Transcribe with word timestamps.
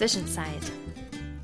Zwischenzeit. 0.00 0.72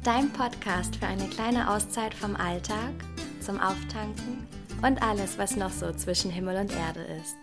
Dein 0.03 0.33
Podcast 0.33 0.97
für 0.97 1.07
eine 1.07 1.29
kleine 1.29 1.75
Auszeit 1.75 2.15
vom 2.15 2.35
Alltag, 2.37 2.95
zum 3.39 3.61
Auftanken 3.61 4.49
und 4.83 5.03
alles, 5.03 5.37
was 5.37 5.57
noch 5.57 5.71
so 5.71 5.93
zwischen 5.93 6.31
Himmel 6.31 6.57
und 6.57 6.73
Erde 6.73 7.03
ist. 7.03 7.37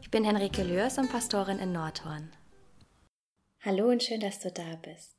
Ich 0.00 0.10
bin 0.10 0.24
Henrike 0.24 0.64
Lürs 0.64 0.98
und 0.98 1.12
Pastorin 1.12 1.60
in 1.60 1.70
Nordhorn. 1.70 2.32
Hallo 3.60 3.88
und 3.88 4.02
schön, 4.02 4.18
dass 4.18 4.40
du 4.40 4.50
da 4.50 4.80
bist. 4.82 5.14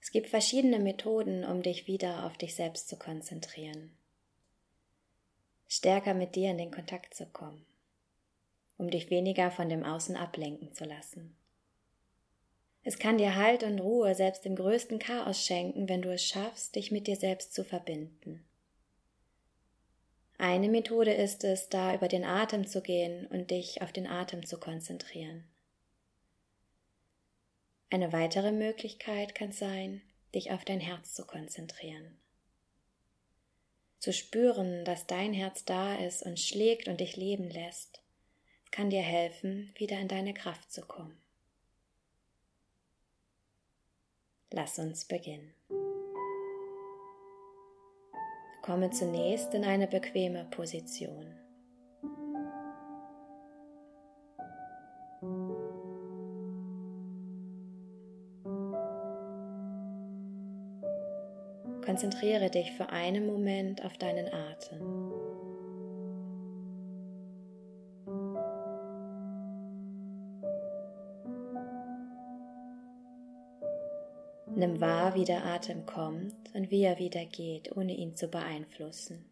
Es 0.00 0.12
gibt 0.12 0.28
verschiedene 0.28 0.78
Methoden, 0.78 1.44
um 1.44 1.60
dich 1.60 1.88
wieder 1.88 2.26
auf 2.26 2.38
dich 2.38 2.54
selbst 2.54 2.88
zu 2.88 2.96
konzentrieren. 2.96 3.96
Stärker 5.66 6.14
mit 6.14 6.36
dir 6.36 6.52
in 6.52 6.58
den 6.58 6.70
Kontakt 6.70 7.14
zu 7.14 7.26
kommen, 7.26 7.66
um 8.78 8.90
dich 8.90 9.10
weniger 9.10 9.50
von 9.50 9.68
dem 9.68 9.82
Außen 9.82 10.14
ablenken 10.14 10.72
zu 10.72 10.84
lassen. 10.84 11.34
Es 12.86 12.98
kann 12.98 13.16
dir 13.16 13.34
Halt 13.34 13.62
und 13.62 13.80
Ruhe 13.80 14.14
selbst 14.14 14.44
im 14.44 14.56
größten 14.56 14.98
Chaos 14.98 15.44
schenken, 15.44 15.88
wenn 15.88 16.02
du 16.02 16.12
es 16.12 16.22
schaffst, 16.22 16.76
dich 16.76 16.90
mit 16.90 17.06
dir 17.06 17.16
selbst 17.16 17.54
zu 17.54 17.64
verbinden. 17.64 18.44
Eine 20.36 20.68
Methode 20.68 21.14
ist 21.14 21.44
es, 21.44 21.70
da 21.70 21.94
über 21.94 22.08
den 22.08 22.24
Atem 22.24 22.66
zu 22.66 22.82
gehen 22.82 23.26
und 23.28 23.50
dich 23.50 23.80
auf 23.80 23.92
den 23.92 24.06
Atem 24.06 24.44
zu 24.44 24.60
konzentrieren. 24.60 25.44
Eine 27.88 28.12
weitere 28.12 28.52
Möglichkeit 28.52 29.34
kann 29.34 29.52
sein, 29.52 30.02
dich 30.34 30.50
auf 30.50 30.64
dein 30.64 30.80
Herz 30.80 31.14
zu 31.14 31.24
konzentrieren. 31.24 32.18
Zu 33.98 34.12
spüren, 34.12 34.84
dass 34.84 35.06
dein 35.06 35.32
Herz 35.32 35.64
da 35.64 35.94
ist 35.94 36.22
und 36.22 36.38
schlägt 36.38 36.88
und 36.88 37.00
dich 37.00 37.16
leben 37.16 37.48
lässt, 37.48 38.02
kann 38.70 38.90
dir 38.90 39.00
helfen, 39.00 39.72
wieder 39.78 39.98
in 39.98 40.08
deine 40.08 40.34
Kraft 40.34 40.70
zu 40.70 40.82
kommen. 40.82 41.23
Lass 44.56 44.78
uns 44.78 45.04
beginnen. 45.04 45.52
Komme 48.62 48.90
zunächst 48.90 49.52
in 49.52 49.64
eine 49.64 49.88
bequeme 49.88 50.44
Position. 50.52 51.26
Konzentriere 61.84 62.48
dich 62.48 62.70
für 62.76 62.90
einen 62.90 63.26
Moment 63.26 63.84
auf 63.84 63.98
deinen 63.98 64.32
Atem. 64.32 65.23
Nimm 74.66 74.80
wahr, 74.80 75.14
wie 75.14 75.26
der 75.26 75.44
Atem 75.44 75.84
kommt 75.84 76.34
und 76.54 76.70
wie 76.70 76.84
er 76.84 76.98
wieder 76.98 77.26
geht, 77.26 77.76
ohne 77.76 77.94
ihn 77.94 78.14
zu 78.14 78.28
beeinflussen. 78.28 79.26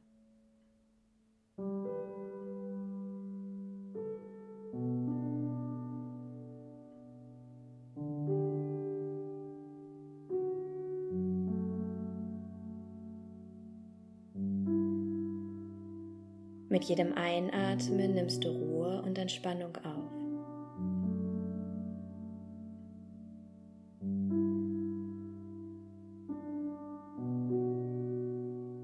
Mit 16.69 16.85
jedem 16.85 17.15
Einatmen 17.15 18.13
nimmst 18.13 18.45
du 18.45 18.51
Ruhe 18.51 19.01
und 19.01 19.17
Entspannung 19.17 19.77
auf. 19.79 20.02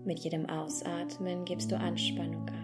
Mit 0.09 0.21
jedem 0.21 0.49
Ausatmen 0.49 1.45
gibst 1.45 1.71
du 1.71 1.77
Anspannung 1.77 2.49
ab. 2.49 2.55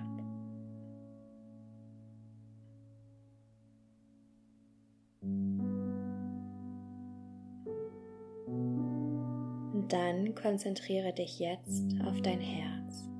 Dann 9.90 10.34
konzentriere 10.34 11.12
dich 11.12 11.38
jetzt 11.38 11.84
auf 12.06 12.22
dein 12.22 12.40
Herz. 12.40 13.13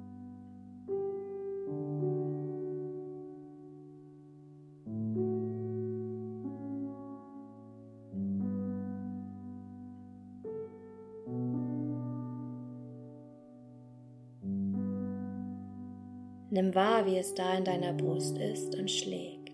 Nimm 16.55 16.73
wahr, 16.73 17.05
wie 17.05 17.19
es 17.19 17.35
da 17.35 17.59
in 17.59 17.65
deiner 17.65 17.93
Brust 17.93 18.39
ist 18.39 18.77
und 18.77 18.89
schlägt. 18.89 19.51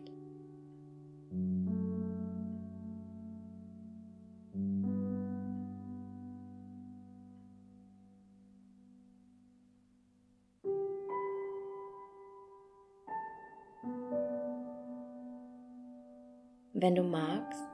Wenn 16.75 16.95
du 16.95 17.03
magst, 17.03 17.65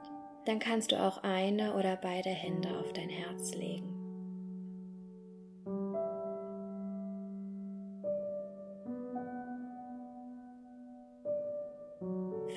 dann 0.45 0.59
kannst 0.59 0.93
du 0.93 0.95
auch 1.01 1.17
eine 1.23 1.73
oder 1.73 1.97
beide 1.97 2.29
Hände 2.29 2.69
auf 2.79 2.93
dein 2.93 3.09
Herz 3.09 3.53
legen. 3.55 3.96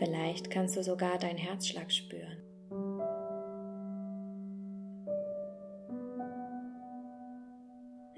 Vielleicht 0.00 0.50
kannst 0.50 0.78
du 0.78 0.82
sogar 0.82 1.18
deinen 1.18 1.36
Herzschlag 1.36 1.92
spüren. 1.92 2.38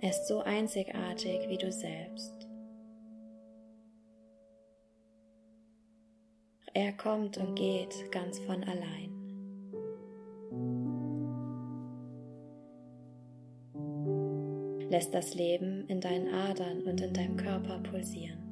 Er 0.00 0.10
ist 0.10 0.28
so 0.28 0.42
einzigartig 0.42 1.48
wie 1.48 1.58
du 1.58 1.72
selbst. 1.72 2.46
Er 6.72 6.92
kommt 6.92 7.36
und 7.38 7.56
geht 7.56 8.12
ganz 8.12 8.38
von 8.38 8.62
allein. 8.62 9.10
Lässt 14.88 15.12
das 15.12 15.34
Leben 15.34 15.88
in 15.88 16.00
deinen 16.00 16.32
Adern 16.32 16.82
und 16.82 17.00
in 17.00 17.12
deinem 17.12 17.36
Körper 17.36 17.80
pulsieren. 17.80 18.42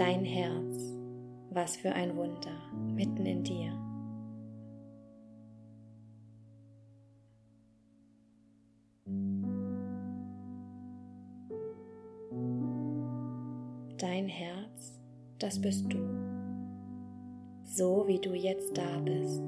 Dein 0.00 0.24
Herz, 0.24 0.94
was 1.50 1.76
für 1.76 1.92
ein 1.92 2.16
Wunder 2.16 2.56
mitten 2.72 3.26
in 3.26 3.44
dir. 3.44 3.70
Dein 13.98 14.26
Herz, 14.26 14.98
das 15.38 15.60
bist 15.60 15.84
du, 15.92 15.98
so 17.64 18.08
wie 18.08 18.20
du 18.20 18.32
jetzt 18.32 18.78
da 18.78 19.00
bist, 19.00 19.42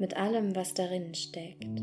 mit 0.00 0.16
allem, 0.16 0.56
was 0.56 0.74
darin 0.74 1.14
steckt. 1.14 1.80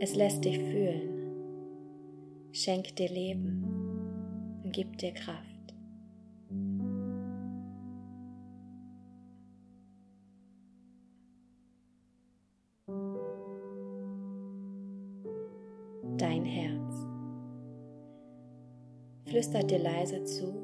Es 0.00 0.14
lässt 0.14 0.44
dich 0.44 0.58
fühlen, 0.58 1.34
schenkt 2.52 2.98
dir 2.98 3.10
Leben 3.10 3.62
und 4.64 4.72
gibt 4.72 5.02
dir 5.02 5.12
Kraft. 5.12 5.74
Dein 16.16 16.44
Herz 16.44 17.06
flüstert 19.26 19.70
dir 19.70 19.80
leise 19.80 20.24
zu, 20.24 20.54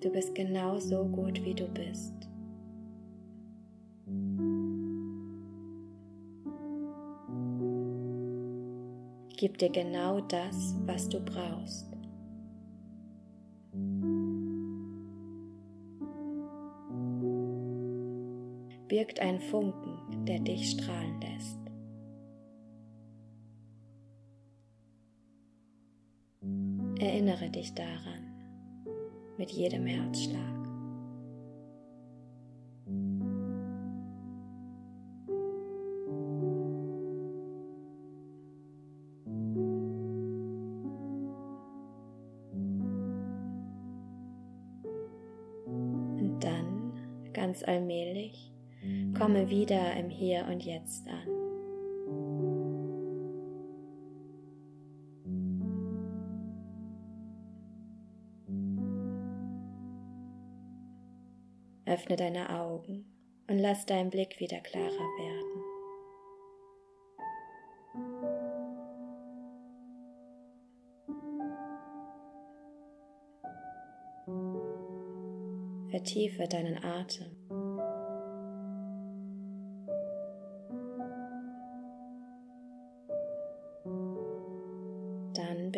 du 0.00 0.10
bist 0.10 0.34
genau 0.34 0.78
so 0.80 1.04
gut, 1.04 1.44
wie 1.44 1.54
du 1.54 1.68
bist. 1.68 2.14
Gibt 9.40 9.62
dir 9.62 9.70
genau 9.70 10.20
das, 10.20 10.74
was 10.84 11.08
du 11.08 11.18
brauchst. 11.18 11.90
Birgt 18.86 19.18
ein 19.20 19.40
Funken, 19.40 20.26
der 20.26 20.40
dich 20.40 20.72
strahlen 20.72 21.18
lässt. 21.22 21.58
Erinnere 27.00 27.48
dich 27.48 27.72
daran 27.72 28.26
mit 29.38 29.50
jedem 29.52 29.86
Herzschlag. 29.86 30.59
Ganz 47.50 47.64
allmählich, 47.64 48.52
komme 49.18 49.50
wieder 49.50 49.96
im 49.96 50.08
Hier 50.08 50.46
und 50.48 50.64
Jetzt 50.64 51.08
an. 51.08 51.26
Öffne 61.86 62.14
deine 62.14 62.50
Augen 62.56 63.04
und 63.48 63.58
lass 63.58 63.84
dein 63.84 64.10
Blick 64.10 64.38
wieder 64.38 64.60
klarer 64.60 64.86
werden. 64.86 65.60
Vertiefe 75.90 76.46
deinen 76.46 76.84
Atem. 76.84 77.39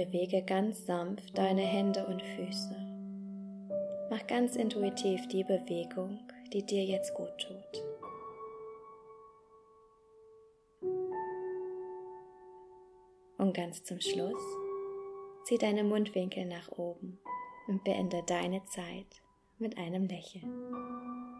Bewege 0.04 0.42
ganz 0.42 0.86
sanft 0.86 1.36
deine 1.38 1.62
Hände 1.62 2.04
und 2.06 2.22
Füße. 2.22 2.76
Mach 4.10 4.26
ganz 4.26 4.56
intuitiv 4.56 5.28
die 5.28 5.44
Bewegung, 5.44 6.18
die 6.52 6.64
dir 6.64 6.84
jetzt 6.84 7.14
gut 7.14 7.30
tut. 7.38 7.84
Und 13.38 13.54
ganz 13.54 13.84
zum 13.84 14.00
Schluss, 14.00 14.42
zieh 15.44 15.58
deine 15.58 15.84
Mundwinkel 15.84 16.46
nach 16.46 16.70
oben 16.72 17.18
und 17.68 17.84
beende 17.84 18.22
deine 18.26 18.64
Zeit 18.64 19.22
mit 19.58 19.78
einem 19.78 20.06
Lächeln. 20.06 21.31